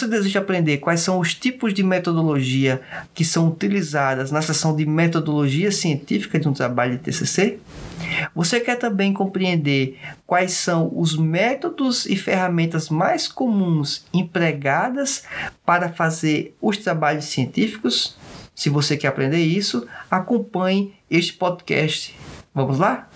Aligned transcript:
Você 0.00 0.08
deseja 0.08 0.40
aprender 0.40 0.78
quais 0.78 1.00
são 1.00 1.18
os 1.18 1.34
tipos 1.34 1.74
de 1.74 1.82
metodologia 1.82 2.80
que 3.12 3.22
são 3.22 3.48
utilizadas 3.48 4.30
na 4.30 4.40
seção 4.40 4.74
de 4.74 4.86
metodologia 4.86 5.70
científica 5.70 6.40
de 6.40 6.48
um 6.48 6.54
trabalho 6.54 6.92
de 6.92 7.02
TCC? 7.04 7.58
Você 8.34 8.60
quer 8.60 8.76
também 8.76 9.12
compreender 9.12 9.98
quais 10.26 10.52
são 10.52 10.90
os 10.96 11.18
métodos 11.18 12.06
e 12.06 12.16
ferramentas 12.16 12.88
mais 12.88 13.28
comuns 13.28 14.06
empregadas 14.10 15.24
para 15.66 15.90
fazer 15.90 16.56
os 16.62 16.78
trabalhos 16.78 17.26
científicos? 17.26 18.16
Se 18.54 18.70
você 18.70 18.96
quer 18.96 19.08
aprender 19.08 19.44
isso, 19.44 19.86
acompanhe 20.10 20.94
este 21.10 21.34
podcast. 21.34 22.18
Vamos 22.54 22.78
lá? 22.78 23.09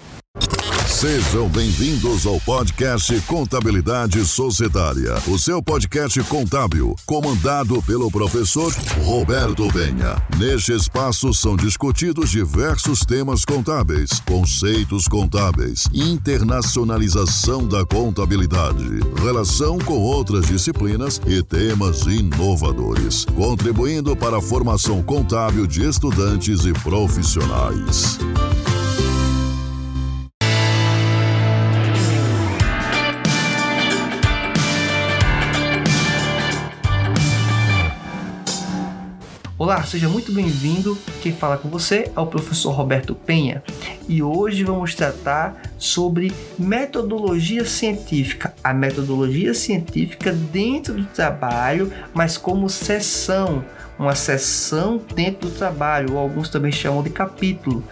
Sejam 1.05 1.51
bem-vindos 1.51 2.25
ao 2.25 2.41
podcast 2.41 3.21
Contabilidade 3.27 4.25
Societária, 4.25 5.13
o 5.29 5.39
seu 5.39 5.63
podcast 5.63 6.19
contábil, 6.23 6.97
comandado 7.05 7.83
pelo 7.83 8.11
professor 8.11 8.73
Roberto 9.03 9.71
Benha. 9.71 10.17
Neste 10.39 10.73
espaço 10.73 11.35
são 11.35 11.57
discutidos 11.57 12.31
diversos 12.31 13.01
temas 13.01 13.45
contábeis, 13.45 14.19
conceitos 14.21 15.07
contábeis, 15.07 15.85
internacionalização 15.93 17.69
da 17.69 17.85
contabilidade, 17.85 18.89
relação 19.23 19.79
com 19.81 19.99
outras 19.99 20.47
disciplinas 20.47 21.21
e 21.27 21.43
temas 21.43 22.07
inovadores, 22.07 23.27
contribuindo 23.27 24.17
para 24.17 24.39
a 24.39 24.43
formação 24.43 25.03
contábil 25.03 25.67
de 25.67 25.87
estudantes 25.87 26.65
e 26.65 26.73
profissionais. 26.73 28.19
Olá, 39.57 39.85
seja 39.85 40.09
muito 40.09 40.33
bem-vindo. 40.33 40.99
Quem 41.23 41.33
fala 41.33 41.57
com 41.57 41.69
você 41.69 42.11
é 42.17 42.19
o 42.19 42.27
professor 42.27 42.73
Roberto 42.73 43.15
Penha 43.15 43.63
e 44.09 44.21
hoje 44.21 44.65
vamos 44.65 44.97
tratar 44.97 45.63
sobre 45.79 46.33
metodologia 46.59 47.65
científica, 47.65 48.53
a 48.65 48.75
metodologia 48.75 49.55
científica 49.55 50.33
dentro 50.33 50.95
do 50.95 51.05
trabalho, 51.05 51.93
mas 52.13 52.37
como 52.37 52.69
sessão 52.69 53.65
uma 53.99 54.15
seção 54.15 55.01
dentro 55.15 55.49
do 55.49 55.55
trabalho, 55.55 56.15
ou 56.15 56.19
alguns 56.19 56.49
também 56.49 56.73
chamam 56.73 57.03
de 57.03 57.11
capítulo. 57.11 57.85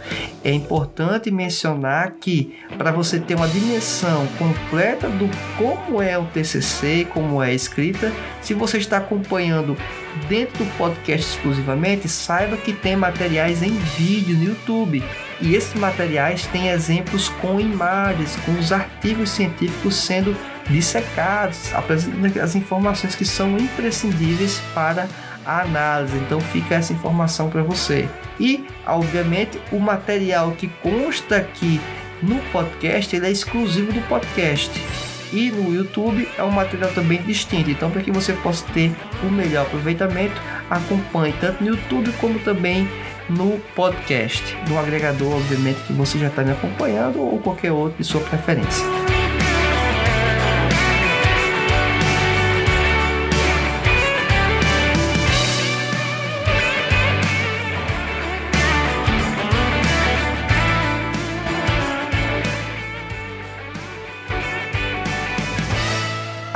É 0.42 0.52
importante 0.52 1.30
mencionar 1.30 2.14
que 2.20 2.58
para 2.76 2.90
você 2.90 3.20
ter 3.20 3.36
uma 3.36 3.48
dimensão 3.48 4.26
completa 4.38 5.08
do 5.08 5.30
como 5.56 6.02
é 6.02 6.18
o 6.18 6.24
TCC, 6.26 7.06
como 7.12 7.42
é 7.42 7.50
a 7.50 7.54
escrita, 7.54 8.12
se 8.40 8.54
você 8.54 8.78
está 8.78 8.96
acompanhando 8.96 9.76
dentro 10.28 10.64
do 10.64 10.78
podcast 10.78 11.30
exclusivamente, 11.30 12.08
saiba 12.08 12.56
que 12.56 12.72
tem 12.72 12.96
materiais 12.96 13.62
em 13.62 13.72
vídeo 13.72 14.36
no 14.36 14.44
YouTube. 14.44 15.02
E 15.40 15.54
esses 15.54 15.74
materiais 15.74 16.46
têm 16.46 16.68
exemplos 16.68 17.28
com 17.28 17.60
imagens, 17.60 18.36
com 18.44 18.52
os 18.52 18.72
artigos 18.72 19.30
científicos 19.30 19.96
sendo 19.96 20.36
dissecados, 20.68 21.74
apresentando 21.74 22.40
as 22.40 22.54
informações 22.54 23.14
que 23.14 23.24
são 23.24 23.58
imprescindíveis 23.58 24.60
para 24.74 25.08
a 25.44 25.62
análise. 25.62 26.16
Então 26.16 26.40
fica 26.40 26.76
essa 26.76 26.92
informação 26.92 27.50
para 27.50 27.62
você. 27.62 28.08
E, 28.38 28.64
obviamente, 28.86 29.60
o 29.72 29.78
material 29.78 30.52
que 30.52 30.68
consta 30.82 31.36
aqui 31.36 31.80
no 32.22 32.38
podcast 32.52 33.14
ele 33.14 33.26
é 33.26 33.30
exclusivo 33.30 33.92
do 33.92 34.00
podcast. 34.08 34.70
E 35.32 35.50
no 35.50 35.74
YouTube 35.74 36.28
é 36.36 36.42
um 36.42 36.50
material 36.50 36.90
também 36.92 37.22
distinto. 37.22 37.70
Então, 37.70 37.90
para 37.90 38.02
que 38.02 38.10
você 38.10 38.32
possa 38.34 38.64
ter 38.72 38.92
o 39.22 39.30
melhor 39.30 39.66
aproveitamento, 39.66 40.40
acompanhe 40.68 41.34
tanto 41.40 41.64
no 41.64 41.70
YouTube 41.70 42.12
como 42.20 42.38
também 42.40 42.88
no 43.28 43.58
podcast, 43.74 44.56
no 44.68 44.78
agregador, 44.78 45.36
obviamente, 45.36 45.80
que 45.86 45.92
você 45.92 46.18
já 46.18 46.26
está 46.26 46.42
me 46.42 46.52
acompanhando 46.52 47.20
ou 47.20 47.38
qualquer 47.38 47.72
outro 47.72 47.96
de 47.98 48.04
sua 48.04 48.20
preferência. 48.20 49.01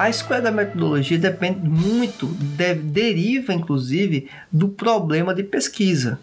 A 0.07 0.09
escolha 0.09 0.41
da 0.41 0.53
metodologia 0.53 1.19
depende 1.19 1.69
muito, 1.69 2.27
deve, 2.27 2.81
deriva 2.81 3.53
inclusive 3.53 4.29
do 4.53 4.69
problema 4.69 5.35
de 5.35 5.43
pesquisa. 5.43 6.21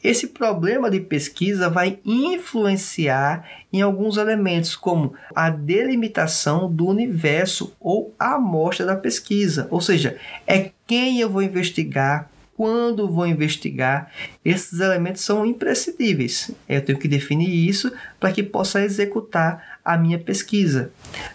Esse 0.00 0.28
problema 0.28 0.88
de 0.88 1.00
pesquisa 1.00 1.68
vai 1.68 1.98
influenciar 2.04 3.50
em 3.72 3.82
alguns 3.82 4.16
elementos, 4.16 4.76
como 4.76 5.12
a 5.34 5.50
delimitação 5.50 6.72
do 6.72 6.86
universo 6.86 7.74
ou 7.80 8.14
a 8.16 8.36
amostra 8.36 8.86
da 8.86 8.94
pesquisa, 8.94 9.66
ou 9.72 9.80
seja, 9.80 10.16
é 10.46 10.70
quem 10.86 11.18
eu 11.18 11.28
vou 11.28 11.42
investigar, 11.42 12.30
quando 12.56 13.10
vou 13.10 13.26
investigar. 13.26 14.10
Esses 14.44 14.80
elementos 14.80 15.22
são 15.22 15.44
imprescindíveis. 15.44 16.50
Eu 16.68 16.82
tenho 16.82 16.98
que 16.98 17.08
definir 17.08 17.50
isso 17.50 17.92
para 18.18 18.32
que 18.32 18.42
possa 18.42 18.82
executar 18.82 19.78
a 19.84 19.96
minha 19.98 20.18
pesquisa. 20.18 20.90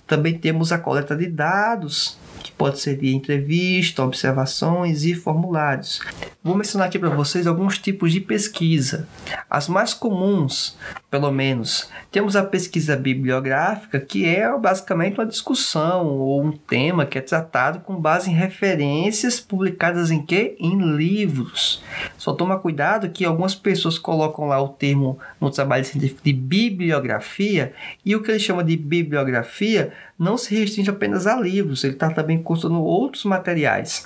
Também 0.08 0.38
temos 0.38 0.72
a 0.72 0.78
coleta 0.78 1.16
de 1.16 1.28
dados, 1.28 2.18
que 2.44 2.52
pode 2.52 2.80
ser 2.80 2.98
de 2.98 3.14
entrevista, 3.14 4.04
observações 4.04 5.04
e 5.04 5.14
formulários. 5.14 6.02
Vou 6.42 6.56
mencionar 6.56 6.88
aqui 6.88 6.98
para 6.98 7.10
vocês 7.10 7.46
alguns 7.46 7.78
tipos 7.78 8.14
de 8.14 8.22
pesquisa. 8.22 9.08
As 9.50 9.68
mais 9.68 9.94
comuns, 9.94 10.78
pelo 11.12 11.30
menos, 11.32 11.90
temos 12.12 12.36
a 12.36 12.44
pesquisa 12.44 12.96
bibliográfica, 12.96 14.00
que 14.00 14.26
é 14.26 14.50
basicamente 14.58 15.20
uma 15.20 15.26
discussão 15.26 16.08
ou 16.08 16.42
um 16.42 16.52
tema 16.52 17.06
que 17.06 17.18
é 17.18 17.22
tratado 17.22 17.82
com 17.82 18.00
base 18.00 18.30
em 18.30 18.34
referências 18.34 19.40
publicadas 19.40 20.12
em 20.12 20.26
que? 20.26 20.56
Em 20.60 20.80
livros. 20.96 21.84
Só 22.18 22.34
toma 22.34 22.58
cuidado 22.58 23.10
que 23.10 23.26
algumas 23.26 23.54
pessoas 23.54 24.00
colocam 24.00 24.46
lá 24.46 24.62
o 24.62 24.70
termo 24.70 25.20
no 25.42 25.52
trabalho 25.52 25.84
científico 25.84 26.22
de 26.24 26.34
bibliografia 26.34 27.74
e 28.06 28.16
o 28.16 28.24
que 28.24 28.32
eles 28.32 28.42
chamam 28.42 28.64
de 28.64 28.78
bibliografia 28.78 29.92
não 30.20 30.38
se 30.38 30.54
restringe 30.54 30.90
apenas 30.90 31.26
a 31.26 31.40
livros, 31.40 31.84
ele 31.84 31.94
está 31.94 32.10
também 32.12 32.44
constando 32.44 32.82
outros 32.82 33.24
materiais. 33.24 34.06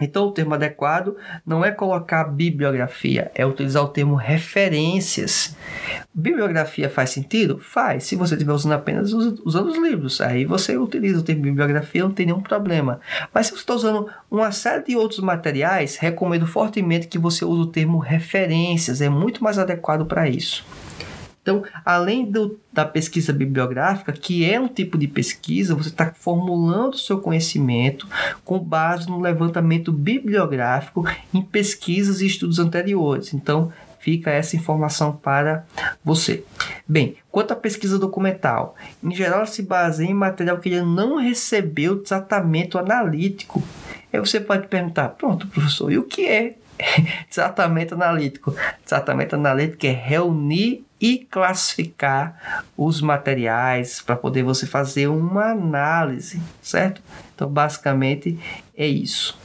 Então, 0.00 0.26
o 0.26 0.32
termo 0.32 0.54
adequado 0.54 1.16
não 1.44 1.64
é 1.64 1.72
colocar 1.72 2.24
bibliografia, 2.24 3.32
é 3.34 3.44
utilizar 3.44 3.82
o 3.82 3.88
termo 3.88 4.14
referências. 4.14 5.56
Bibliografia 6.14 6.88
faz 6.88 7.10
sentido? 7.10 7.58
Faz. 7.58 8.04
Se 8.04 8.14
você 8.14 8.34
estiver 8.34 8.52
usando 8.52 8.72
apenas 8.72 9.12
usando 9.12 9.70
os 9.70 9.78
livros, 9.78 10.20
aí 10.20 10.44
você 10.44 10.76
utiliza 10.76 11.18
o 11.18 11.22
termo 11.22 11.42
bibliografia, 11.42 12.02
não 12.04 12.12
tem 12.12 12.26
nenhum 12.26 12.40
problema. 12.40 13.00
Mas 13.34 13.46
se 13.46 13.52
você 13.52 13.60
está 13.60 13.74
usando 13.74 14.08
uma 14.30 14.52
série 14.52 14.84
de 14.84 14.96
outros 14.96 15.20
materiais, 15.20 15.96
recomendo 15.96 16.46
fortemente 16.46 17.08
que 17.08 17.18
você 17.18 17.44
use 17.44 17.62
o 17.62 17.66
termo 17.66 17.98
referências, 17.98 19.00
é 19.00 19.08
muito 19.08 19.42
mais 19.42 19.58
adequado 19.58 20.06
para 20.06 20.28
isso. 20.28 20.64
Então, 21.42 21.62
além 21.84 22.30
do, 22.30 22.60
da 22.72 22.84
pesquisa 22.84 23.32
bibliográfica, 23.32 24.12
que 24.12 24.44
é 24.44 24.60
um 24.60 24.68
tipo 24.68 24.98
de 24.98 25.08
pesquisa, 25.08 25.74
você 25.74 25.88
está 25.88 26.12
formulando 26.12 26.94
o 26.94 26.98
seu 26.98 27.20
conhecimento 27.20 28.06
com 28.44 28.58
base 28.58 29.08
no 29.08 29.20
levantamento 29.20 29.90
bibliográfico 29.92 31.04
em 31.32 31.40
pesquisas 31.40 32.20
e 32.20 32.26
estudos 32.26 32.58
anteriores. 32.58 33.32
Então, 33.32 33.72
fica 33.98 34.30
essa 34.30 34.56
informação 34.56 35.12
para 35.12 35.66
você. 36.04 36.44
Bem, 36.86 37.16
quanto 37.30 37.52
à 37.52 37.56
pesquisa 37.56 37.98
documental, 37.98 38.74
em 39.02 39.14
geral 39.14 39.46
se 39.46 39.62
baseia 39.62 40.10
em 40.10 40.14
material 40.14 40.58
que 40.58 40.68
ele 40.68 40.82
não 40.82 41.16
recebeu 41.16 42.02
tratamento 42.02 42.78
analítico. 42.78 43.62
Aí 44.12 44.18
você 44.18 44.40
pode 44.40 44.68
perguntar, 44.68 45.10
pronto, 45.10 45.46
professor, 45.48 45.92
e 45.92 45.98
o 45.98 46.04
que 46.04 46.26
é 46.26 46.54
tratamento 47.30 47.94
analítico? 47.94 48.54
Tratamento 48.86 49.34
analítico 49.34 49.86
é 49.86 49.90
reunir 49.90 50.86
e 51.00 51.18
classificar 51.18 52.64
os 52.76 53.00
materiais 53.00 54.02
para 54.02 54.16
poder 54.16 54.42
você 54.42 54.66
fazer 54.66 55.08
uma 55.08 55.52
análise, 55.52 56.40
certo? 56.60 57.00
Então, 57.34 57.48
basicamente 57.48 58.38
é 58.76 58.86
isso. 58.86 59.38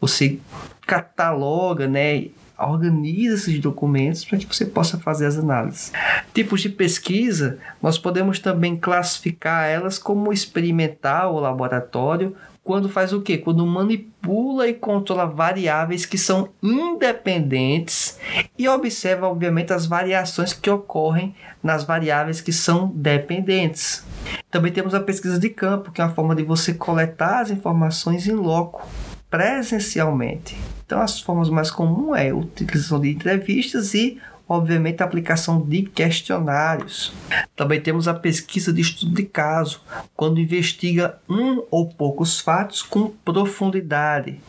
Você 0.00 0.38
cataloga, 0.86 1.86
né, 1.86 2.28
organiza 2.58 3.34
esses 3.36 3.58
documentos 3.58 4.24
para 4.24 4.38
que 4.38 4.46
você 4.46 4.66
possa 4.66 4.98
fazer 4.98 5.26
as 5.26 5.38
análises. 5.38 5.92
Tipos 6.34 6.60
de 6.60 6.68
pesquisa, 6.68 7.58
nós 7.82 7.98
podemos 7.98 8.38
também 8.38 8.76
classificar 8.76 9.66
elas 9.66 9.98
como 9.98 10.32
experimental 10.32 11.34
ou 11.34 11.40
laboratório, 11.40 12.36
quando 12.62 12.88
faz 12.88 13.12
o 13.12 13.22
quê? 13.22 13.38
Quando 13.38 13.66
manipula 13.66 14.68
e 14.68 14.74
controla 14.74 15.26
variáveis 15.26 16.04
que 16.04 16.18
são 16.18 16.50
independentes 16.62 18.09
e 18.58 18.68
observa, 18.68 19.28
obviamente, 19.28 19.72
as 19.72 19.86
variações 19.86 20.52
que 20.52 20.70
ocorrem 20.70 21.34
nas 21.62 21.84
variáveis 21.84 22.40
que 22.40 22.52
são 22.52 22.88
dependentes. 22.94 24.04
Também 24.50 24.72
temos 24.72 24.94
a 24.94 25.00
pesquisa 25.00 25.38
de 25.38 25.48
campo, 25.48 25.90
que 25.90 26.00
é 26.00 26.04
uma 26.04 26.14
forma 26.14 26.34
de 26.34 26.42
você 26.42 26.74
coletar 26.74 27.40
as 27.40 27.50
informações 27.50 28.26
em 28.26 28.32
loco 28.32 28.86
presencialmente. 29.30 30.58
Então, 30.84 31.00
as 31.00 31.20
formas 31.20 31.48
mais 31.48 31.70
comuns 31.70 32.18
é 32.18 32.30
a 32.30 32.34
utilização 32.34 33.00
de 33.00 33.10
entrevistas 33.10 33.94
e, 33.94 34.18
obviamente, 34.48 35.02
a 35.02 35.06
aplicação 35.06 35.62
de 35.62 35.84
questionários. 35.84 37.12
Também 37.54 37.80
temos 37.80 38.08
a 38.08 38.14
pesquisa 38.14 38.72
de 38.72 38.80
estudo 38.80 39.14
de 39.14 39.22
caso, 39.22 39.82
quando 40.16 40.40
investiga 40.40 41.18
um 41.28 41.62
ou 41.70 41.88
poucos 41.88 42.40
fatos 42.40 42.82
com 42.82 43.08
profundidade. 43.24 44.40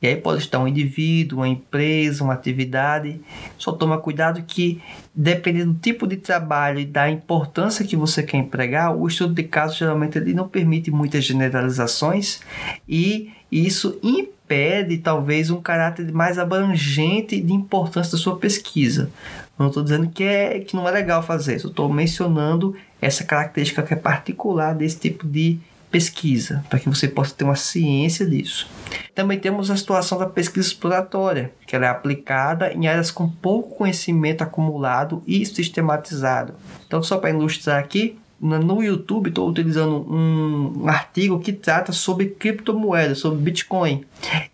E 0.00 0.06
aí 0.06 0.16
pode 0.16 0.42
estar 0.42 0.58
um 0.58 0.68
indivíduo, 0.68 1.38
uma 1.38 1.48
empresa, 1.48 2.22
uma 2.22 2.34
atividade. 2.34 3.20
Só 3.56 3.72
toma 3.72 3.98
cuidado 3.98 4.42
que, 4.46 4.80
dependendo 5.14 5.72
do 5.72 5.80
tipo 5.80 6.06
de 6.06 6.16
trabalho 6.16 6.80
e 6.80 6.84
da 6.84 7.10
importância 7.10 7.84
que 7.84 7.96
você 7.96 8.22
quer 8.22 8.36
empregar, 8.36 8.94
o 8.94 9.08
estudo 9.08 9.34
de 9.34 9.44
caso 9.44 9.78
geralmente 9.78 10.18
ele 10.18 10.34
não 10.34 10.48
permite 10.48 10.90
muitas 10.90 11.24
generalizações 11.24 12.40
e 12.86 13.32
isso 13.50 13.98
impede 14.02 14.98
talvez 14.98 15.50
um 15.50 15.60
caráter 15.60 16.12
mais 16.12 16.38
abrangente 16.38 17.40
de 17.40 17.52
importância 17.52 18.12
da 18.12 18.18
sua 18.18 18.36
pesquisa. 18.36 19.10
Não 19.58 19.68
estou 19.68 19.82
dizendo 19.82 20.08
que, 20.10 20.22
é, 20.22 20.60
que 20.60 20.76
não 20.76 20.86
é 20.86 20.90
legal 20.90 21.22
fazer, 21.22 21.58
só 21.58 21.68
estou 21.68 21.90
mencionando 21.90 22.76
essa 23.00 23.24
característica 23.24 23.82
que 23.82 23.94
é 23.94 23.96
particular 23.96 24.74
desse 24.74 24.98
tipo 24.98 25.26
de 25.26 25.58
pesquisa, 25.96 26.62
para 26.68 26.78
que 26.78 26.90
você 26.90 27.08
possa 27.08 27.34
ter 27.34 27.42
uma 27.42 27.56
ciência 27.56 28.26
disso. 28.26 28.68
Também 29.14 29.38
temos 29.38 29.70
a 29.70 29.76
situação 29.78 30.18
da 30.18 30.26
pesquisa 30.26 30.68
exploratória, 30.68 31.50
que 31.66 31.74
ela 31.74 31.86
é 31.86 31.88
aplicada 31.88 32.70
em 32.70 32.86
áreas 32.86 33.10
com 33.10 33.26
pouco 33.26 33.76
conhecimento 33.76 34.42
acumulado 34.42 35.22
e 35.26 35.46
sistematizado. 35.46 36.52
Então, 36.86 37.02
só 37.02 37.16
para 37.16 37.30
ilustrar 37.30 37.78
aqui, 37.78 38.18
no 38.38 38.82
YouTube 38.82 39.30
estou 39.30 39.48
utilizando 39.48 40.06
um, 40.12 40.86
artigo 40.86 41.40
que 41.40 41.54
trata 41.54 41.92
sobre 41.92 42.26
criptomoedas, 42.26 43.20
sobre 43.20 43.38
Bitcoin. 43.38 44.04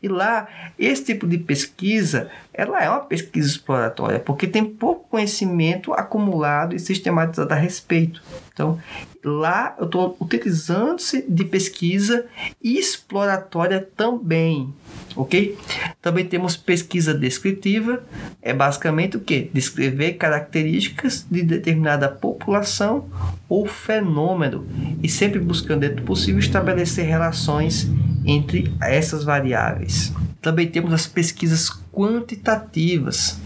E 0.00 0.06
lá, 0.06 0.46
esse 0.78 1.06
tipo 1.06 1.26
de 1.26 1.38
pesquisa, 1.38 2.30
ela 2.54 2.80
é 2.80 2.88
uma 2.88 3.00
pesquisa 3.00 3.48
exploratória, 3.48 4.20
porque 4.20 4.46
tem 4.46 4.64
pouco 4.64 5.08
conhecimento 5.10 5.92
acumulado 5.92 6.76
e 6.76 6.78
sistematizado 6.78 7.52
a 7.52 7.56
respeito. 7.56 8.22
Então, 8.52 8.78
lá 9.24 9.74
eu 9.78 9.86
estou 9.86 10.16
utilizando-se 10.20 11.24
de 11.26 11.44
pesquisa 11.44 12.26
exploratória 12.62 13.80
também, 13.96 14.72
ok? 15.16 15.56
Também 16.02 16.26
temos 16.26 16.56
pesquisa 16.56 17.14
descritiva, 17.14 18.02
é 18.42 18.52
basicamente 18.52 19.16
o 19.16 19.20
que? 19.20 19.50
Descrever 19.54 20.14
características 20.14 21.26
de 21.30 21.42
determinada 21.42 22.08
população 22.08 23.08
ou 23.48 23.66
fenômeno 23.66 24.66
e 25.02 25.08
sempre 25.08 25.38
buscando, 25.38 25.80
dentro 25.80 25.96
do 25.96 26.02
possível, 26.02 26.38
estabelecer 26.38 27.06
relações 27.06 27.90
entre 28.26 28.72
essas 28.80 29.24
variáveis. 29.24 30.12
Também 30.42 30.68
temos 30.68 30.92
as 30.92 31.06
pesquisas 31.06 31.70
quantitativas. 31.92 33.38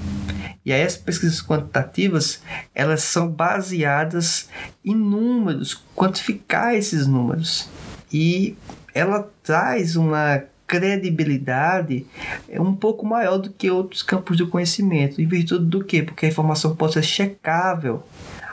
E 0.67 0.73
aí 0.73 0.83
as 0.83 0.97
pesquisas 0.97 1.41
quantitativas, 1.41 2.43
elas 2.75 3.05
são 3.05 3.29
baseadas 3.29 4.49
em 4.85 4.97
números, 4.97 5.81
quantificar 5.95 6.75
esses 6.75 7.07
números. 7.07 7.69
E 8.13 8.57
ela 8.93 9.31
traz 9.45 9.95
uma 9.95 10.43
credibilidade 10.67 12.05
um 12.51 12.75
pouco 12.75 13.07
maior 13.07 13.39
do 13.39 13.51
que 13.51 13.71
outros 13.71 14.03
campos 14.03 14.39
do 14.39 14.49
conhecimento. 14.49 15.23
Em 15.23 15.27
virtude 15.29 15.67
do 15.67 15.85
quê? 15.85 16.03
Porque 16.03 16.27
a 16.27 16.29
informação 16.29 16.75
pode 16.75 16.95
ser 16.95 17.05
checável. 17.05 18.03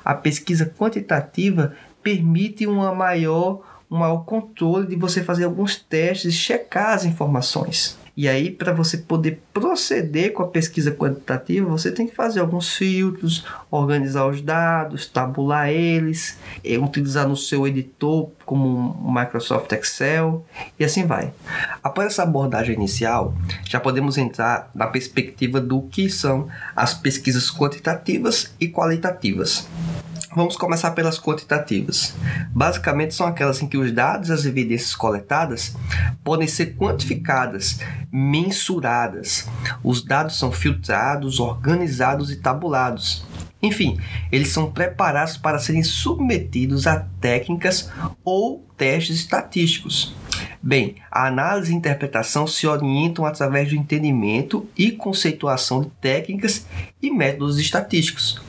A 0.06 0.13
pesquisa 0.13 0.68
quantitativa 0.68 1.75
permite 2.04 2.68
uma 2.68 2.94
maior, 2.94 3.63
um 3.89 3.98
maior 3.98 4.19
controle 4.19 4.86
de 4.86 4.95
você 4.95 5.24
fazer 5.24 5.45
alguns 5.45 5.77
testes 5.77 6.36
e 6.36 6.38
checar 6.38 6.94
as 6.94 7.06
informações. 7.06 7.98
E 8.15 8.27
aí, 8.27 8.51
para 8.51 8.71
você 8.71 8.98
poder 8.98 9.42
proceder 9.51 10.33
com 10.33 10.44
a 10.44 10.48
pesquisa 10.48 10.92
quantitativa, 10.92 11.68
você 11.68 11.92
tem 11.92 12.07
que 12.07 12.15
fazer 12.15 12.42
alguns 12.42 12.75
filtros, 12.75 13.44
organizar 13.71 14.27
os 14.27 14.39
dados, 14.39 15.07
tabular 15.07 15.69
eles, 15.69 16.38
eh, 16.63 16.77
utilizar 16.77 17.27
no 17.27 17.36
seu 17.36 17.68
editor 17.68 18.30
como 18.45 19.12
Microsoft 19.12 19.71
Excel 19.71 20.45
e 20.77 20.86
assim 20.86 21.07
vai. 21.07 21.33
Após 21.81 22.07
essa 22.07 22.21
abordagem 22.21 22.75
inicial, 22.75 23.33
já 23.65 23.80
podemos 23.80 24.15
entrar 24.15 24.69
na 24.75 24.86
perspectiva 24.86 25.60
do 25.60 25.81
que 25.81 26.07
são 26.07 26.48
as 26.75 26.94
pesquisas 26.94 27.50
quantitativas 27.50 28.54
e 28.60 28.68
qualitativas. 28.68 29.68
Vamos 30.35 30.56
começar 30.57 30.91
pelas 30.91 31.19
quantitativas. 31.19 32.15
Basicamente, 32.50 33.13
são 33.13 33.27
aquelas 33.27 33.62
em 33.62 33.68
que 33.68 33.77
os 33.77 33.91
dados 33.91 34.30
e 34.30 34.33
as 34.33 34.45
evidências 34.45 34.95
coletadas 34.95 35.75
podem 36.24 36.47
ser 36.47 36.75
quantificadas, 36.75 37.80
mensuradas. 38.12 39.47
Os 39.83 40.03
dados 40.03 40.39
são 40.39 40.51
filtrados, 40.51 41.39
organizados 41.39 42.31
e 42.31 42.38
tabulados. 42.38 43.25
Enfim, 43.62 43.97
eles 44.31 44.50
são 44.50 44.71
preparados 44.71 45.38
para 45.38 45.59
serem 45.59 45.83
submetidos 45.83 46.88
a 46.88 47.07
técnicas 47.21 47.91
ou 48.24 48.68
testes 48.75 49.18
estatísticos. 49.18 50.15
Bem, 50.62 50.95
a 51.12 51.27
análise 51.27 51.71
e 51.71 51.75
interpretação 51.75 52.47
se 52.47 52.65
orientam 52.65 53.25
através 53.25 53.69
do 53.69 53.75
entendimento 53.75 54.68
e 54.77 54.91
conceituação 54.91 55.81
de 55.81 55.89
técnicas 56.01 56.65
e 57.01 57.12
métodos 57.12 57.59
estatísticos. 57.59 58.41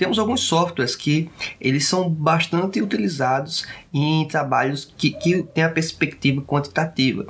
Temos 0.00 0.18
alguns 0.18 0.40
softwares 0.40 0.96
que 0.96 1.30
eles 1.60 1.86
são 1.86 2.08
bastante 2.08 2.80
utilizados 2.80 3.66
em 3.92 4.26
trabalhos 4.26 4.90
que, 4.96 5.10
que 5.10 5.42
têm 5.42 5.62
a 5.62 5.68
perspectiva 5.68 6.40
quantitativa. 6.40 7.26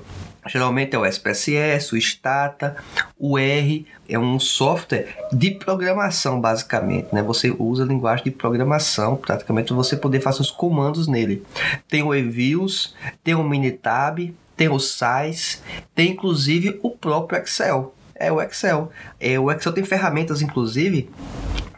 Geralmente 0.47 0.95
é 0.95 0.99
o 1.01 1.05
SPSS, 1.05 1.93
o 1.93 1.99
Stata, 2.01 2.77
o 3.19 3.37
R, 3.37 3.85
é 4.09 4.17
um 4.17 4.39
software 4.39 5.09
de 5.33 5.51
programação 5.51 6.41
basicamente, 6.41 7.09
né? 7.13 7.25
Você 7.25 7.53
usa 7.59 7.83
a 7.83 7.87
linguagem 7.87 8.27
de 8.27 8.31
programação, 8.31 9.17
praticamente 9.17 9.73
você 9.73 9.97
poder 9.97 10.21
fazer 10.21 10.41
os 10.41 10.51
comandos 10.53 11.09
nele. 11.09 11.43
Tem 11.89 12.05
o 12.05 12.15
Eviews, 12.15 12.95
tem 13.25 13.35
o 13.35 13.43
Minitab, 13.43 14.33
tem 14.57 14.69
o 14.69 14.79
Size, 14.79 15.59
tem 15.93 16.13
inclusive 16.13 16.79
o 16.85 16.91
próprio 16.93 17.43
Excel. 17.43 17.97
É 18.15 18.31
o 18.31 18.41
Excel. 18.41 18.93
É, 19.19 19.41
o 19.41 19.51
Excel 19.51 19.73
tem 19.73 19.83
ferramentas 19.83 20.41
inclusive 20.41 21.11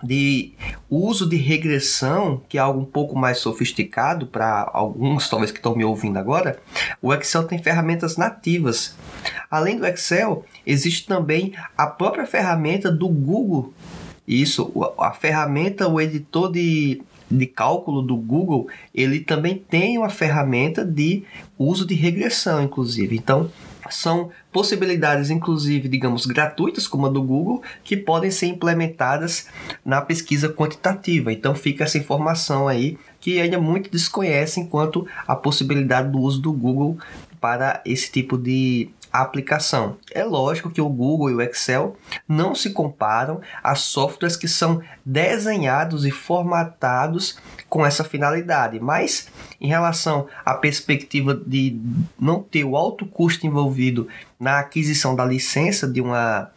de 0.02 0.52
uso 0.90 1.28
de 1.28 1.37
regressão, 1.37 2.43
que 2.49 2.58
é 2.58 2.60
algo 2.60 2.81
um 2.81 2.84
pouco 2.84 3.16
mais 3.16 3.38
sofisticado 3.38 4.26
para 4.26 4.69
alguns, 4.72 5.28
talvez 5.28 5.50
que 5.50 5.58
estão 5.58 5.76
me 5.76 5.84
ouvindo 5.84 6.19
agora, 6.19 6.58
o 7.00 7.12
Excel 7.14 7.44
tem 7.44 7.62
ferramentas 7.62 8.16
nativas. 8.16 8.96
Além 9.50 9.78
do 9.78 9.87
Excel, 9.87 10.44
existe 10.66 11.06
também 11.06 11.52
a 11.76 11.87
própria 11.87 12.26
ferramenta 12.26 12.90
do 12.90 13.09
Google. 13.09 13.73
Isso, 14.26 14.73
a 14.99 15.12
ferramenta, 15.12 15.88
o 15.88 16.00
editor 16.00 16.50
de, 16.50 17.02
de 17.30 17.47
cálculo 17.47 18.02
do 18.02 18.16
Google, 18.16 18.68
ele 18.94 19.21
também 19.21 19.56
tem 19.56 19.99
uma 19.99 20.11
ferramenta 20.11 20.85
de 20.85 21.25
uso 21.59 21.87
de 21.87 21.94
regressão, 21.94 22.62
inclusive. 22.62 23.16
Então, 23.16 23.50
são 23.91 24.31
possibilidades, 24.53 25.31
inclusive, 25.31 25.89
digamos, 25.89 26.27
gratuitas, 26.27 26.87
como 26.87 27.07
a 27.07 27.09
do 27.09 27.23
Google, 27.23 27.62
que 27.83 27.97
podem 27.97 28.31
ser 28.31 28.47
implementadas 28.47 29.49
na 29.85 30.01
pesquisa 30.01 30.49
quantitativa. 30.49 31.33
Então 31.33 31.55
fica 31.55 31.85
essa 31.85 31.99
informação 31.99 32.69
aí 32.69 32.99
que 33.21 33.41
ainda 33.41 33.61
muito 33.61 33.91
desconhecem 33.91 34.67
quanto 34.67 35.07
à 35.27 35.35
possibilidade 35.37 36.11
do 36.11 36.19
uso 36.19 36.41
do 36.41 36.53
Google 36.53 36.99
para 37.41 37.81
esse 37.85 38.11
tipo 38.11 38.37
de 38.39 38.91
aplicação. 39.21 39.97
É 40.11 40.25
lógico 40.25 40.71
que 40.71 40.81
o 40.81 40.88
Google 40.88 41.31
e 41.31 41.35
o 41.35 41.42
Excel 41.42 41.97
não 42.26 42.54
se 42.54 42.71
comparam 42.71 43.40
a 43.62 43.75
softwares 43.75 44.37
que 44.37 44.49
são 44.49 44.81
desenhados 45.04 46.07
e 46.07 46.11
formatados 46.11 47.38
com 47.69 47.85
essa 47.85 48.04
finalidade, 48.04 48.78
mas 48.81 49.28
em 49.61 49.69
relação 49.69 50.26
à 50.45 50.54
perspectiva 50.54 51.35
de 51.35 51.81
não 52.19 52.42
ter 52.42 52.64
o 52.64 52.76
alto 52.76 53.07
custo 53.07 53.47
envolvido 53.47 54.09
na 54.38 54.59
aquisição 54.59 55.14
da 55.14 55.25
licença 55.25 55.87
de, 55.87 56.00
uma, 56.00 56.50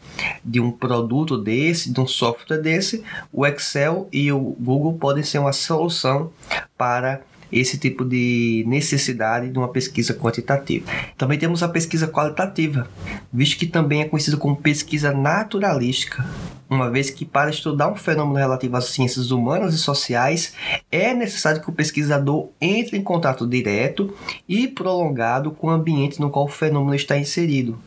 de 0.43 0.59
um 0.59 0.71
produto 0.71 1.37
desse, 1.37 1.91
de 1.91 1.99
um 1.99 2.07
software 2.07 2.57
desse, 2.57 3.03
o 3.31 3.45
Excel 3.45 4.09
e 4.11 4.31
o 4.31 4.39
Google 4.39 4.93
podem 4.93 5.23
ser 5.23 5.39
uma 5.39 5.53
solução 5.53 6.31
para 6.77 7.21
esse 7.55 7.77
tipo 7.77 8.03
de 8.03 8.65
necessidade 8.67 9.49
de 9.49 9.57
uma 9.57 9.69
pesquisa 9.69 10.13
quantitativa. 10.13 10.91
Também 11.17 11.39
temos 11.39 11.63
a 11.63 11.69
pesquisa 11.69 12.05
qualitativa, 12.05 12.87
visto 13.31 13.57
que 13.57 13.65
também 13.65 14.01
é 14.01 14.05
conhecida 14.05 14.35
como 14.35 14.57
pesquisa 14.57 15.13
naturalística, 15.13 16.25
uma 16.69 16.89
vez 16.89 17.09
que 17.09 17.25
para 17.25 17.49
estudar 17.49 17.87
um 17.87 17.95
fenômeno 17.95 18.39
relativo 18.39 18.75
às 18.75 18.85
ciências 18.85 19.29
humanas 19.29 19.73
e 19.73 19.77
sociais 19.77 20.53
é 20.91 21.13
necessário 21.13 21.61
que 21.61 21.69
o 21.69 21.73
pesquisador 21.73 22.49
entre 22.59 22.97
em 22.97 23.03
contato 23.03 23.45
direto 23.45 24.13
e 24.49 24.67
prolongado 24.67 25.51
com 25.51 25.67
o 25.67 25.69
ambiente 25.69 26.19
no 26.19 26.29
qual 26.29 26.45
o 26.45 26.49
fenômeno 26.49 26.95
está 26.95 27.17
inserido. 27.17 27.77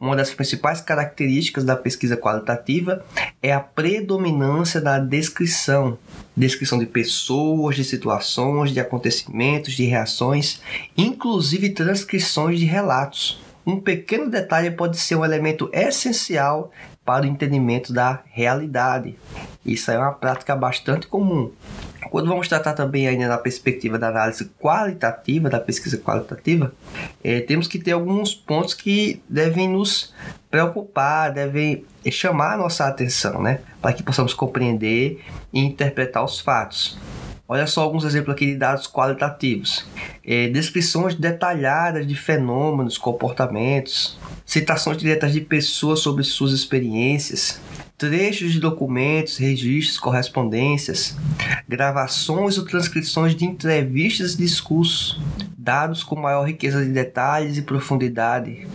Uma 0.00 0.16
das 0.16 0.34
principais 0.34 0.80
características 0.80 1.64
da 1.64 1.76
pesquisa 1.76 2.16
qualitativa 2.16 3.04
é 3.40 3.52
a 3.52 3.60
predominância 3.60 4.80
da 4.80 4.98
descrição, 4.98 5.96
descrição 6.36 6.78
de 6.78 6.86
pessoas, 6.86 7.76
de 7.76 7.84
situações, 7.84 8.72
de 8.72 8.80
acontecimentos, 8.80 9.74
de 9.74 9.84
reações, 9.84 10.60
inclusive 10.96 11.70
transcrições 11.70 12.58
de 12.58 12.64
relatos. 12.64 13.40
um 13.66 13.78
pequeno 13.78 14.30
detalhe 14.30 14.70
pode 14.70 14.96
ser 14.96 15.14
um 15.14 15.24
elemento 15.24 15.68
essencial 15.74 16.72
para 17.08 17.24
o 17.24 17.26
entendimento 17.26 17.90
da 17.90 18.20
realidade. 18.26 19.16
Isso 19.64 19.90
é 19.90 19.96
uma 19.96 20.12
prática 20.12 20.54
bastante 20.54 21.06
comum. 21.06 21.50
Quando 22.10 22.28
vamos 22.28 22.48
tratar 22.48 22.74
também 22.74 23.08
ainda 23.08 23.26
na 23.26 23.38
perspectiva 23.38 23.98
da 23.98 24.08
análise 24.08 24.50
qualitativa, 24.60 25.48
da 25.48 25.58
pesquisa 25.58 25.96
qualitativa, 25.96 26.70
é, 27.24 27.40
temos 27.40 27.66
que 27.66 27.78
ter 27.78 27.92
alguns 27.92 28.34
pontos 28.34 28.74
que 28.74 29.22
devem 29.26 29.66
nos 29.66 30.12
preocupar, 30.50 31.32
devem 31.32 31.82
chamar 32.10 32.52
a 32.52 32.56
nossa 32.58 32.86
atenção, 32.86 33.40
né? 33.40 33.60
Para 33.80 33.94
que 33.94 34.02
possamos 34.02 34.34
compreender 34.34 35.24
e 35.50 35.60
interpretar 35.60 36.22
os 36.22 36.38
fatos. 36.38 36.98
Olha 37.50 37.66
só 37.66 37.80
alguns 37.80 38.04
exemplos 38.04 38.34
aqui 38.34 38.44
de 38.44 38.56
dados 38.56 38.86
qualitativos. 38.86 39.86
É, 40.22 40.48
descrições 40.48 41.14
detalhadas 41.14 42.06
de 42.06 42.14
fenômenos, 42.14 42.98
comportamentos, 42.98 44.18
citações 44.44 44.98
diretas 44.98 45.32
de 45.32 45.40
pessoas 45.40 46.00
sobre 46.00 46.24
suas 46.24 46.52
experiências, 46.52 47.58
trechos 47.96 48.52
de 48.52 48.60
documentos, 48.60 49.38
registros, 49.38 49.98
correspondências, 49.98 51.16
gravações 51.66 52.58
ou 52.58 52.66
transcrições 52.66 53.34
de 53.34 53.46
entrevistas 53.46 54.34
e 54.34 54.36
discursos, 54.36 55.18
dados 55.56 56.02
com 56.02 56.16
maior 56.16 56.46
riqueza 56.46 56.84
de 56.84 56.92
detalhes 56.92 57.56
e 57.56 57.62
profundidade, 57.62 58.66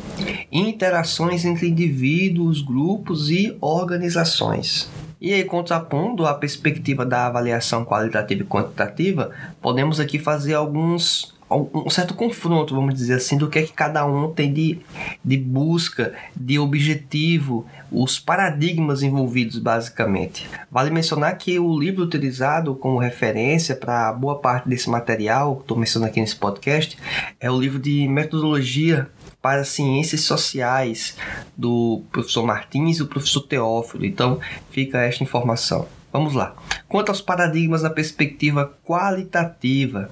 interações 0.52 1.46
entre 1.46 1.70
indivíduos, 1.70 2.60
grupos 2.60 3.30
e 3.30 3.56
organizações. 3.62 4.90
E 5.24 5.34
aí, 5.34 5.46
contrapondo 5.46 6.26
a 6.26 6.34
perspectiva 6.34 7.06
da 7.06 7.28
avaliação 7.28 7.86
qualitativa 7.86 8.42
e 8.42 8.46
quantitativa, 8.46 9.32
podemos 9.62 9.98
aqui 9.98 10.20
fazer 10.20 10.54
alguns 10.54 11.34
um 11.50 11.90
certo 11.90 12.16
confronto, 12.16 12.74
vamos 12.74 12.96
dizer 12.96 13.14
assim, 13.14 13.38
do 13.38 13.48
que 13.48 13.60
é 13.60 13.64
que 13.64 13.72
cada 13.72 14.06
um 14.06 14.34
tem 14.34 14.52
de, 14.52 14.80
de 15.24 15.38
busca, 15.38 16.14
de 16.36 16.58
objetivo, 16.58 17.66
os 17.92 18.20
paradigmas 18.20 19.04
envolvidos 19.04 19.60
basicamente. 19.60 20.50
Vale 20.72 20.90
mencionar 20.90 21.38
que 21.38 21.60
o 21.60 21.80
livro 21.80 22.04
utilizado 22.04 22.74
como 22.76 22.98
referência 22.98 23.76
para 23.76 24.12
boa 24.12 24.40
parte 24.40 24.68
desse 24.68 24.90
material, 24.90 25.60
estou 25.62 25.78
mencionando 25.78 26.10
aqui 26.10 26.20
nesse 26.20 26.36
podcast, 26.36 26.98
é 27.40 27.52
o 27.52 27.60
livro 27.60 27.80
de 27.80 28.08
metodologia 28.08 29.08
para 29.44 29.66
ciências 29.66 30.22
sociais 30.22 31.18
do 31.58 32.02
professor 32.14 32.46
Martins 32.46 32.96
e 32.96 33.00
do 33.00 33.08
professor 33.08 33.42
Teófilo. 33.42 34.06
Então, 34.06 34.40
fica 34.72 35.02
esta 35.02 35.22
informação. 35.22 35.86
Vamos 36.14 36.34
lá. 36.34 36.56
Quanto 36.88 37.10
aos 37.10 37.20
paradigmas 37.20 37.84
na 37.84 37.90
perspectiva 37.90 38.74
qualitativa, 38.86 40.10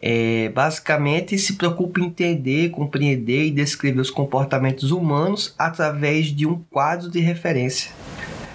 é, 0.00 0.48
basicamente 0.48 1.36
se 1.36 1.56
preocupa 1.56 2.00
em 2.00 2.04
entender, 2.04 2.70
compreender 2.70 3.44
e 3.44 3.50
descrever 3.50 4.00
os 4.00 4.10
comportamentos 4.10 4.92
humanos 4.92 5.54
através 5.58 6.28
de 6.28 6.46
um 6.46 6.62
quadro 6.70 7.10
de 7.10 7.20
referência. 7.20 7.92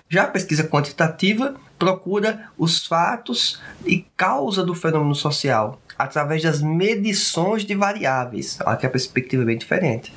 Já 0.09 0.23
a 0.23 0.27
pesquisa 0.27 0.63
quantitativa 0.63 1.53
procura 1.77 2.49
os 2.57 2.87
fatos 2.87 3.61
e 3.85 4.05
causa 4.17 4.63
do 4.63 4.73
fenômeno 4.73 5.13
social, 5.13 5.79
através 5.97 6.43
das 6.43 6.61
medições 6.61 7.65
de 7.65 7.75
variáveis. 7.75 8.59
Que 8.79 8.85
a 8.85 8.89
perspectiva 8.89 9.43
é 9.43 9.45
bem 9.45 9.57
diferente. 9.57 10.13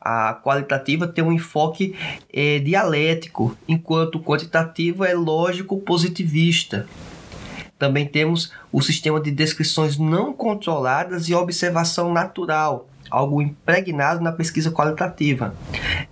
A 0.00 0.34
qualitativa 0.42 1.06
tem 1.06 1.22
um 1.22 1.32
enfoque 1.32 1.94
é, 2.32 2.58
dialético, 2.58 3.56
enquanto 3.66 4.16
o 4.16 4.22
quantitativo 4.22 5.04
é 5.04 5.14
lógico 5.14 5.78
positivista. 5.78 6.86
Também 7.78 8.06
temos 8.06 8.52
o 8.72 8.82
sistema 8.82 9.20
de 9.20 9.30
descrições 9.30 9.96
não 9.96 10.32
controladas 10.32 11.28
e 11.28 11.34
observação 11.34 12.12
natural, 12.12 12.88
algo 13.08 13.40
impregnado 13.40 14.22
na 14.22 14.32
pesquisa 14.32 14.70
qualitativa. 14.70 15.54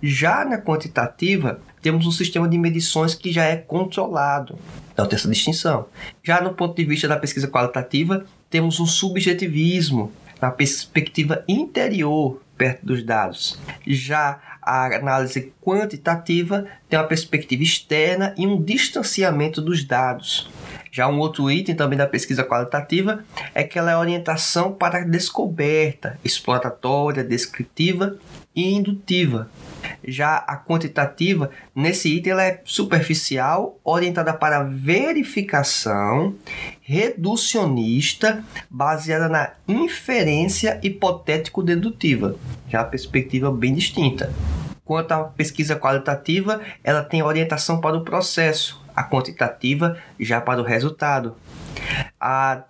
Já 0.01 0.45
na 0.45 0.57
quantitativa, 0.57 1.59
temos 1.81 2.05
um 2.05 2.11
sistema 2.11 2.47
de 2.47 2.57
medições 2.57 3.13
que 3.13 3.33
já 3.33 3.43
é 3.43 3.57
controlado. 3.57 4.57
Então 4.93 5.05
tem 5.05 5.17
essa 5.17 5.29
distinção. 5.29 5.85
Já 6.23 6.41
no 6.41 6.53
ponto 6.53 6.75
de 6.75 6.85
vista 6.85 7.07
da 7.07 7.17
pesquisa 7.17 7.47
qualitativa, 7.47 8.25
temos 8.49 8.79
um 8.79 8.85
subjetivismo 8.85 10.11
na 10.41 10.51
perspectiva 10.51 11.43
interior 11.47 12.41
perto 12.57 12.85
dos 12.85 13.03
dados. 13.03 13.59
Já 13.85 14.41
a 14.61 14.85
análise 14.95 15.53
quantitativa 15.61 16.65
tem 16.89 16.99
uma 16.99 17.05
perspectiva 17.05 17.63
externa 17.63 18.33
e 18.37 18.45
um 18.45 18.61
distanciamento 18.61 19.61
dos 19.61 19.83
dados. 19.83 20.49
Já 20.91 21.07
um 21.07 21.19
outro 21.19 21.51
item 21.51 21.75
também 21.75 21.97
da 21.97 22.07
pesquisa 22.07 22.43
qualitativa 22.43 23.23
é 23.53 23.63
que 23.63 23.77
ela 23.77 23.91
é 23.91 23.97
orientação 23.97 24.73
para 24.73 24.99
a 24.99 25.03
descoberta, 25.03 26.19
exploratória, 26.23 27.23
descritiva 27.23 28.17
e 28.57 28.73
indutiva. 28.73 29.47
Já 30.03 30.37
a 30.37 30.57
quantitativa, 30.57 31.51
nesse 31.75 32.09
item, 32.09 32.33
ela 32.33 32.43
é 32.43 32.59
superficial, 32.65 33.79
orientada 33.83 34.33
para 34.33 34.63
verificação, 34.63 36.33
reducionista, 36.81 38.43
baseada 38.67 39.29
na 39.29 39.51
inferência 39.67 40.79
hipotético-dedutiva. 40.81 42.35
Já 42.67 42.81
a 42.81 42.85
perspectiva 42.85 43.51
bem 43.51 43.75
distinta. 43.75 44.33
Quanto 44.83 45.11
à 45.11 45.23
pesquisa 45.25 45.75
qualitativa, 45.75 46.59
ela 46.83 47.03
tem 47.03 47.21
orientação 47.21 47.79
para 47.79 47.95
o 47.95 48.03
processo, 48.03 48.83
a 48.95 49.03
quantitativa 49.03 49.97
já 50.19 50.41
para 50.41 50.61
o 50.61 50.65
resultado. 50.65 51.35
A 52.19 52.63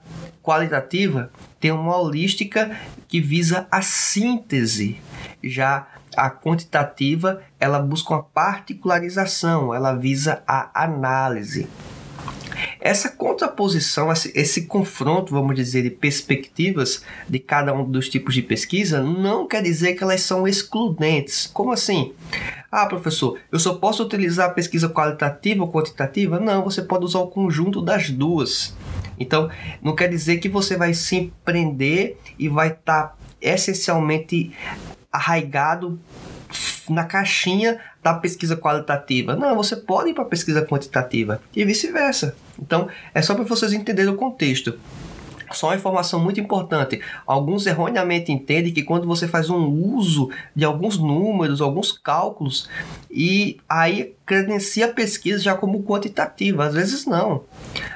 qualitativa 0.44 1.32
tem 1.60 1.72
uma 1.72 1.96
holística 1.98 2.75
que 3.08 3.22
visa 3.22 3.67
a 3.72 3.82
síntese, 3.82 5.00
já 5.50 5.88
a 6.16 6.30
quantitativa 6.30 7.42
ela 7.60 7.80
busca 7.80 8.13
uma 8.13 8.24
particularização, 8.24 9.74
ela 9.74 9.94
visa 9.94 10.42
a 10.48 10.84
análise. 10.84 11.68
Essa 12.80 13.10
contraposição, 13.10 14.12
esse 14.12 14.66
confronto, 14.66 15.34
vamos 15.34 15.56
dizer, 15.56 15.84
de 15.84 15.92
perspectivas 15.92 17.04
de 17.30 17.39
cada 17.39 17.74
um 17.74 17.84
dos 17.84 18.10
tipos 18.10 18.34
de 18.34 18.42
pesquisa 18.42 19.01
não 19.01 19.48
quer 19.48 19.62
dizer 19.62 19.94
que 19.94 20.04
elas 20.04 20.22
são 20.22 20.48
excludentes. 20.48 21.48
Como 21.48 21.72
assim? 21.72 22.13
Ah, 22.72 22.86
professor, 22.86 23.39
eu 23.51 23.60
só 23.60 23.75
posso 23.75 24.04
utilizar 24.04 24.50
a 24.50 24.54
pesquisa 24.54 24.89
qualitativa 24.89 25.63
ou 25.63 25.72
quantitativa? 25.72 26.39
Não, 26.39 26.63
você 26.63 26.82
pode 26.82 27.06
usar 27.06 27.20
o 27.20 27.27
conjunto 27.27 27.82
das 27.82 28.10
duas. 28.10 28.75
Então, 29.20 29.50
não 29.82 29.96
quer 29.96 30.10
dizer 30.10 30.38
que 30.38 30.50
você 30.50 30.75
vai 30.75 30.94
se 30.94 31.16
empreender 31.16 32.18
e 32.38 32.48
vai 32.50 32.70
estar 32.70 33.04
tá 33.04 33.16
essencialmente 33.42 34.51
arraigado 35.12 36.00
na 36.90 37.04
caixinha 37.04 37.80
da 38.02 38.14
pesquisa 38.14 38.56
qualitativa. 38.56 39.36
Não, 39.36 39.56
você 39.56 39.76
pode 39.76 40.10
ir 40.10 40.14
para 40.14 40.24
a 40.24 40.28
pesquisa 40.28 40.62
quantitativa 40.62 41.42
e 41.56 41.66
vice-versa. 41.66 42.36
Então, 42.60 42.88
é 43.14 43.22
só 43.22 43.36
para 43.36 43.44
vocês 43.44 43.74
entenderem 43.74 44.12
o 44.12 44.16
contexto. 44.16 44.80
Só 45.51 45.68
uma 45.68 45.75
informação 45.75 46.20
muito 46.20 46.39
importante. 46.39 47.01
Alguns 47.25 47.66
erroneamente 47.66 48.32
entendem 48.32 48.74
que 48.74 48.84
quando 48.84 49.08
você 49.08 49.27
faz 49.27 49.50
um 49.50 49.68
uso 49.68 50.30
de 50.56 50.66
alguns 50.66 50.98
números, 50.98 51.62
alguns 51.62 51.92
cálculos, 51.92 52.70
e 53.10 53.58
aí 53.68 54.13
credencia 54.25 54.86
a 54.88 54.94
pesquisa 54.94 55.39
já 55.39 55.56
como 55.56 55.84
quantitativa. 55.84 56.66
Às 56.66 56.74
vezes 56.74 57.06
não. 57.06 57.44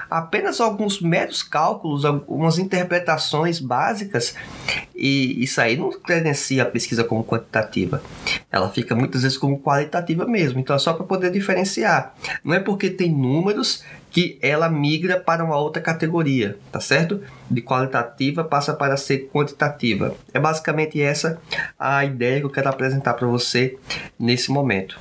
Apenas 0.10 0.60
alguns 0.60 1.02
meros 1.02 1.44
cálculos, 1.44 2.06
algumas 2.06 2.58
interpretações 2.58 3.60
básicas, 3.60 4.36
e 4.96 5.44
isso 5.44 5.60
aí 5.60 5.78
não 5.78 5.92
credencia 5.92 6.64
a 6.64 6.66
pesquisa 6.66 7.04
como 7.04 7.24
quantitativa. 7.24 8.02
Ela 8.52 8.70
fica 8.70 8.96
muitas 8.96 9.24
vezes 9.24 9.38
como 9.38 9.60
qualitativa 9.60 10.26
mesmo. 10.26 10.60
Então 10.60 10.76
é 10.76 10.80
só 10.80 10.94
para 10.94 11.06
poder 11.06 11.32
diferenciar. 11.32 12.14
Não 12.44 12.54
é 12.54 12.60
porque 12.60 12.90
tem 12.90 13.12
números 13.12 13.84
que 14.12 14.38
ela 14.42 14.70
migra 14.70 15.20
para 15.20 15.44
uma 15.44 15.58
outra 15.58 15.82
categoria, 15.82 16.58
tá 16.72 16.80
certo? 16.82 17.22
De 17.50 17.62
qualitativa 17.62 18.44
passa 18.44 18.74
para 18.74 18.98
ser 18.98 19.30
quantitativa. 19.34 20.16
É 20.34 20.40
basicamente 20.40 21.02
essa 21.02 21.42
a 21.80 22.04
ideia 22.04 22.40
que 22.40 22.46
eu 22.46 22.50
quero 22.50 22.70
apresentar 22.70 23.14
para 23.14 23.28
você 23.28 23.78
nesse 24.20 24.52
momento. 24.52 25.00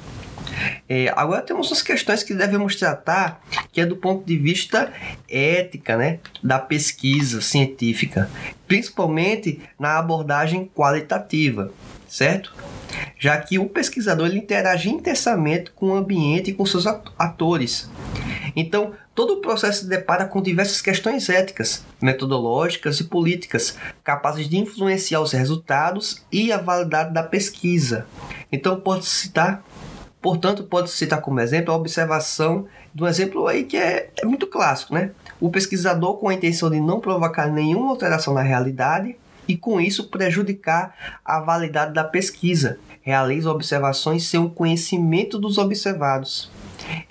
É, 0.89 1.13
agora 1.17 1.43
temos 1.43 1.71
umas 1.71 1.83
questões 1.83 2.23
que 2.23 2.35
devemos 2.35 2.77
tratar, 2.77 3.41
que 3.73 3.81
é 3.81 3.87
do 3.87 3.97
ponto 3.97 4.25
de 4.25 4.37
vista 4.37 4.93
ética, 5.29 5.97
né, 5.97 6.19
da 6.43 6.59
pesquisa 6.59 7.41
científica, 7.41 8.31
principalmente 8.67 9.61
na 9.79 9.99
abordagem 9.99 10.71
qualitativa, 10.75 11.73
certo? 12.09 12.53
Já 13.21 13.37
que 13.37 13.59
o 13.59 13.69
pesquisador 13.69 14.27
ele 14.27 14.39
interage 14.39 14.89
intensamente 14.89 15.71
com 15.73 15.91
o 15.91 15.95
ambiente 15.95 16.51
e 16.51 16.55
com 16.55 16.65
seus 16.65 16.87
atores. 16.87 17.89
Então, 18.57 18.95
todo 19.15 19.35
o 19.35 19.41
processo 19.43 19.83
se 19.83 19.89
depara 19.89 20.25
com 20.25 20.41
diversas 20.41 20.81
questões 20.81 21.29
éticas, 21.29 21.85
metodológicas 22.01 22.99
e 22.99 23.05
políticas, 23.05 23.77
capazes 24.03 24.49
de 24.49 24.57
influenciar 24.57 25.21
os 25.21 25.33
resultados 25.33 26.25
e 26.33 26.51
a 26.51 26.57
validade 26.57 27.13
da 27.13 27.23
pesquisa. 27.23 28.07
Então, 28.51 28.81
pode 28.81 29.05
citar 29.05 29.63
Portanto, 30.23 30.65
pode 30.65 30.91
citar 30.91 31.19
como 31.23 31.41
exemplo 31.41 31.73
a 31.73 31.77
observação 31.77 32.67
de 32.95 33.03
um 33.03 33.07
exemplo 33.09 33.47
aí 33.47 33.65
que 33.65 33.77
é, 33.79 34.11
é, 34.21 34.27
muito 34.27 34.47
clássico, 34.47 34.93
né? 34.93 35.13
O 35.41 35.51
pesquisador, 35.51 36.19
com 36.19 36.29
a 36.29 36.35
intenção 36.35 36.69
de 36.69 36.79
não 36.79 37.01
provocar 37.01 37.47
nenhuma 37.47 37.89
alteração 37.89 38.35
na 38.35 38.43
realidade, 38.43 39.17
e 39.49 39.57
com 39.57 39.81
isso 39.81 40.09
prejudicar 40.09 40.95
a 41.25 41.41
validade 41.41 41.93
da 41.93 42.05
pesquisa. 42.05 42.79
Realiza 43.01 43.51
observações 43.51 44.25
sem 44.27 44.41
o 44.41 44.51
conhecimento 44.51 45.39
dos 45.39 45.59
observados. 45.59 46.51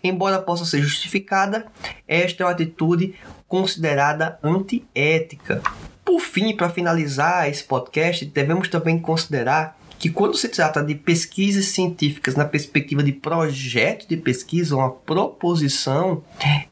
Embora 0.03 0.41
possa 0.41 0.65
ser 0.65 0.81
justificada, 0.81 1.67
esta 2.07 2.43
é 2.43 2.45
uma 2.45 2.51
atitude 2.51 3.15
considerada 3.47 4.37
antiética. 4.43 5.61
Por 6.03 6.19
fim, 6.19 6.55
para 6.55 6.69
finalizar 6.69 7.49
esse 7.49 7.63
podcast, 7.63 8.25
devemos 8.25 8.67
também 8.67 8.99
considerar 8.99 9.78
que 9.99 10.09
quando 10.09 10.37
se 10.37 10.47
trata 10.47 10.81
de 10.81 10.95
pesquisas 10.95 11.65
científicas 11.65 12.33
na 12.33 12.45
perspectiva 12.45 13.03
de 13.03 13.11
projeto 13.11 14.07
de 14.07 14.15
pesquisa, 14.15 14.77
uma 14.77 14.89
proposição, 14.89 16.23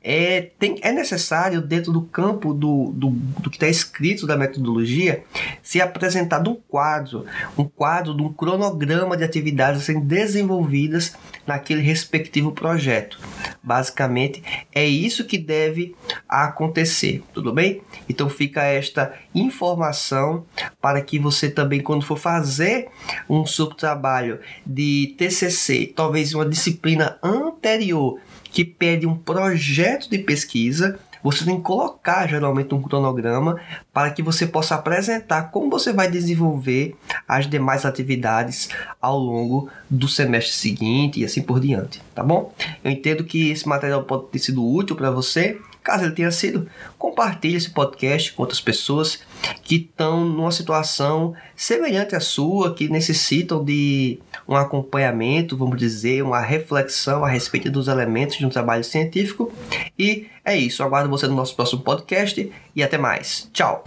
é, 0.01 0.49
tem, 0.57 0.77
é 0.81 0.93
necessário, 0.93 1.61
dentro 1.61 1.91
do 1.91 2.01
campo 2.01 2.53
do, 2.53 2.93
do, 2.93 3.09
do 3.09 3.49
que 3.49 3.57
está 3.57 3.67
escrito 3.67 4.25
da 4.25 4.37
metodologia, 4.37 5.25
ser 5.61 5.81
apresentado 5.81 6.49
um 6.49 6.55
quadro, 6.55 7.25
um 7.57 7.65
quadro 7.65 8.15
de 8.15 8.23
um 8.23 8.31
cronograma 8.31 9.17
de 9.17 9.25
atividades 9.25 9.85
desenvolvidas 10.05 11.13
naquele 11.45 11.81
respectivo 11.81 12.53
projeto. 12.53 13.19
Basicamente, 13.61 14.41
é 14.73 14.85
isso 14.85 15.25
que 15.25 15.37
deve 15.37 15.93
acontecer, 16.27 17.23
tudo 17.33 17.53
bem? 17.53 17.81
Então 18.07 18.29
fica 18.29 18.63
esta 18.63 19.13
informação 19.33 20.45
para 20.81 21.01
que 21.01 21.19
você 21.19 21.49
também, 21.49 21.81
quando 21.81 22.05
for 22.05 22.17
fazer 22.17 22.87
um 23.29 23.45
subtrabalho 23.45 24.39
de 24.65 25.15
TCC, 25.17 25.93
talvez 25.95 26.33
uma 26.33 26.45
disciplina 26.45 27.17
anterior 27.21 28.19
que 28.51 28.63
pede 28.63 29.05
um 29.05 29.15
projeto 29.15 30.09
de 30.09 30.17
pesquisa, 30.17 30.99
você 31.23 31.43
tem 31.43 31.57
que 31.57 31.63
colocar 31.63 32.27
geralmente 32.27 32.73
um 32.73 32.81
cronograma 32.81 33.59
para 33.93 34.11
que 34.11 34.23
você 34.23 34.47
possa 34.47 34.75
apresentar 34.75 35.51
como 35.51 35.69
você 35.69 35.91
vai 35.91 36.09
desenvolver 36.09 36.95
as 37.27 37.49
demais 37.49 37.85
atividades 37.85 38.69
ao 39.01 39.17
longo 39.17 39.69
do 39.89 40.07
semestre 40.07 40.53
seguinte 40.53 41.19
e 41.19 41.25
assim 41.25 41.41
por 41.41 41.59
diante, 41.59 42.01
tá 42.13 42.23
bom? 42.23 42.53
Eu 42.83 42.91
entendo 42.91 43.23
que 43.23 43.49
esse 43.49 43.67
material 43.67 44.03
pode 44.03 44.27
ter 44.27 44.39
sido 44.39 44.65
útil 44.65 44.95
para 44.95 45.11
você. 45.11 45.59
Caso 45.87 46.03
ele 46.03 46.11
tenha 46.11 46.29
sido, 46.31 46.67
compartilhe 46.97 47.55
esse 47.55 47.69
podcast 47.69 48.33
com 48.33 48.41
outras 48.41 48.59
pessoas 48.59 49.21
que 49.63 49.75
estão 49.77 50.25
numa 50.25 50.51
situação 50.51 51.33
semelhante 51.55 52.13
à 52.13 52.19
sua, 52.19 52.75
que 52.75 52.89
necessitam 52.89 53.63
de 53.63 54.19
um 54.45 54.53
acompanhamento, 54.53 55.55
vamos 55.55 55.77
dizer, 55.77 56.21
uma 56.23 56.41
reflexão 56.41 57.23
a 57.23 57.29
respeito 57.29 57.71
dos 57.71 57.87
elementos 57.87 58.37
de 58.37 58.45
um 58.45 58.49
trabalho 58.49 58.83
científico. 58.83 59.49
E 59.97 60.27
é 60.43 60.57
isso. 60.57 60.83
Aguardo 60.83 61.09
você 61.09 61.25
no 61.25 61.35
nosso 61.35 61.55
próximo 61.55 61.81
podcast 61.81 62.51
e 62.75 62.83
até 62.83 62.97
mais. 62.97 63.49
Tchau! 63.53 63.85